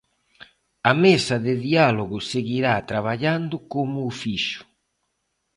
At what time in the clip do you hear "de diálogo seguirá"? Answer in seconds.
1.45-2.75